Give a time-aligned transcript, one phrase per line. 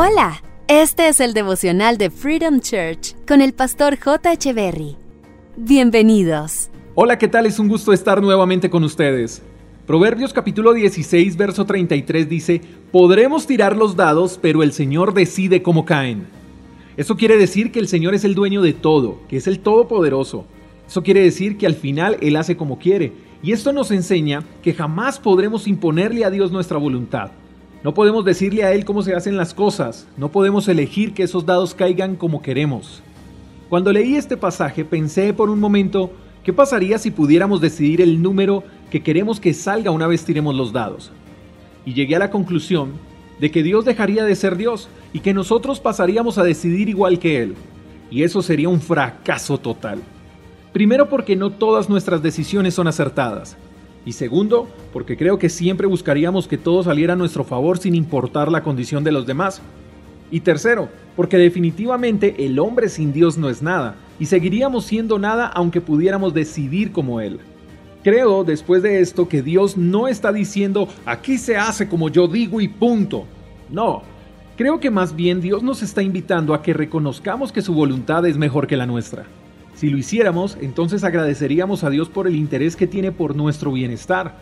[0.00, 4.30] Hola, este es el devocional de Freedom Church con el pastor J.
[4.54, 4.94] Berry.
[5.56, 6.70] Bienvenidos.
[6.94, 7.46] Hola, ¿qué tal?
[7.46, 9.42] Es un gusto estar nuevamente con ustedes.
[9.88, 12.60] Proverbios capítulo 16, verso 33 dice,
[12.92, 16.28] podremos tirar los dados, pero el Señor decide cómo caen.
[16.96, 20.44] Eso quiere decir que el Señor es el dueño de todo, que es el Todopoderoso.
[20.86, 23.14] Eso quiere decir que al final Él hace como quiere.
[23.42, 27.32] Y esto nos enseña que jamás podremos imponerle a Dios nuestra voluntad.
[27.84, 31.46] No podemos decirle a Él cómo se hacen las cosas, no podemos elegir que esos
[31.46, 33.02] dados caigan como queremos.
[33.68, 36.10] Cuando leí este pasaje pensé por un momento,
[36.42, 40.72] ¿qué pasaría si pudiéramos decidir el número que queremos que salga una vez tiremos los
[40.72, 41.12] dados?
[41.86, 42.94] Y llegué a la conclusión
[43.38, 47.42] de que Dios dejaría de ser Dios y que nosotros pasaríamos a decidir igual que
[47.42, 47.54] Él.
[48.10, 50.00] Y eso sería un fracaso total.
[50.72, 53.56] Primero porque no todas nuestras decisiones son acertadas.
[54.08, 58.50] Y segundo, porque creo que siempre buscaríamos que todo saliera a nuestro favor sin importar
[58.50, 59.60] la condición de los demás.
[60.30, 65.46] Y tercero, porque definitivamente el hombre sin Dios no es nada, y seguiríamos siendo nada
[65.48, 67.38] aunque pudiéramos decidir como Él.
[68.02, 72.62] Creo, después de esto, que Dios no está diciendo, aquí se hace como yo digo
[72.62, 73.26] y punto.
[73.68, 74.04] No,
[74.56, 78.38] creo que más bien Dios nos está invitando a que reconozcamos que su voluntad es
[78.38, 79.26] mejor que la nuestra.
[79.78, 84.34] Si lo hiciéramos, entonces agradeceríamos a Dios por el interés que tiene por nuestro bienestar.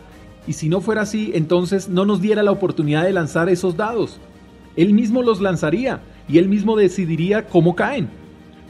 [0.47, 4.19] Y si no fuera así, entonces no nos diera la oportunidad de lanzar esos dados.
[4.75, 8.09] Él mismo los lanzaría y él mismo decidiría cómo caen.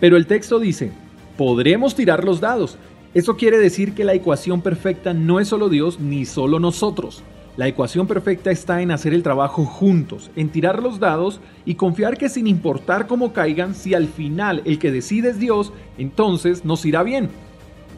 [0.02, 0.92] Pero el texto dice,
[1.38, 2.78] podremos tirar los dados.
[3.14, 7.24] Eso quiere decir que la ecuación perfecta no es solo Dios ni solo nosotros.
[7.58, 12.16] La ecuación perfecta está en hacer el trabajo juntos, en tirar los dados y confiar
[12.16, 16.86] que sin importar cómo caigan, si al final el que decide es Dios, entonces nos
[16.86, 17.30] irá bien.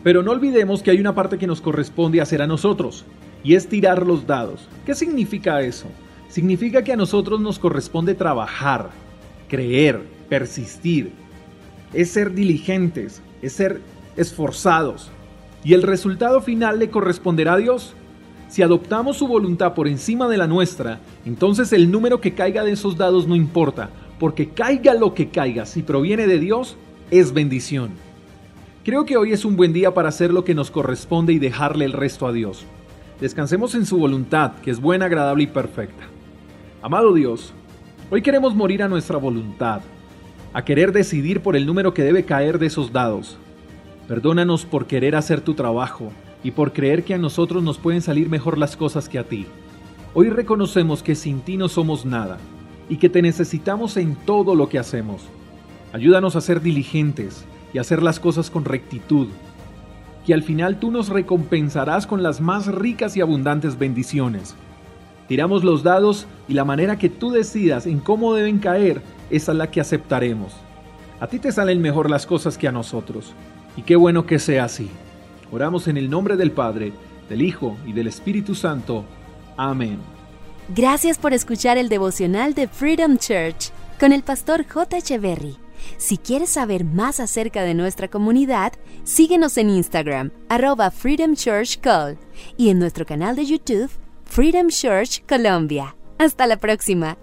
[0.02, 3.04] Pero no olvidemos que hay una parte que nos corresponde hacer a nosotros,
[3.44, 4.70] y es tirar los dados.
[4.86, 5.88] ¿Qué significa eso?
[6.30, 8.92] Significa que a nosotros nos corresponde trabajar,
[9.50, 11.12] creer, persistir.
[11.92, 13.82] Es ser diligentes, es ser
[14.16, 15.12] esforzados.
[15.66, 17.94] Y el resultado final le corresponderá a Dios.
[18.50, 22.72] Si adoptamos su voluntad por encima de la nuestra, entonces el número que caiga de
[22.72, 26.76] esos dados no importa, porque caiga lo que caiga, si proviene de Dios,
[27.12, 27.92] es bendición.
[28.84, 31.86] Creo que hoy es un buen día para hacer lo que nos corresponde y dejarle
[31.86, 32.66] el resto a Dios.
[33.22, 36.06] Descansemos en su voluntad, que es buena, agradable y perfecta.
[36.82, 37.54] Amado Dios,
[38.10, 39.82] hoy queremos morir a nuestra voluntad,
[40.54, 43.38] a querer decidir por el número que debe caer de esos dados.
[44.08, 46.12] Perdónanos por querer hacer tu trabajo,
[46.44, 49.46] y por creer que a nosotros nos pueden salir mejor las cosas que a ti.
[50.14, 52.38] Hoy reconocemos que sin ti no somos nada
[52.90, 55.24] y que te necesitamos en todo lo que hacemos.
[55.94, 59.28] Ayúdanos a ser diligentes y a hacer las cosas con rectitud,
[60.26, 64.56] que al final tú nos recompensarás con las más ricas y abundantes bendiciones.
[65.28, 69.70] Tiramos los dados y la manera que tú decidas en cómo deben caer, es la
[69.70, 70.54] que aceptaremos.
[71.20, 73.34] A ti te salen mejor las cosas que a nosotros,
[73.78, 74.90] y qué bueno que sea así.
[75.52, 76.94] Oramos en el nombre del Padre,
[77.28, 79.06] del Hijo y del Espíritu Santo.
[79.58, 80.00] Amén.
[80.76, 84.98] Gracias por escuchar el devocional de Freedom Church con el pastor J.
[84.98, 85.58] Echeverry.
[85.98, 88.74] Si quieres saber más acerca de nuestra comunidad,
[89.04, 92.18] síguenos en Instagram, arroba Freedom Church Call,
[92.58, 93.90] y en nuestro canal de YouTube,
[94.26, 95.96] Freedom Church Colombia.
[96.18, 97.18] Hasta la próxima.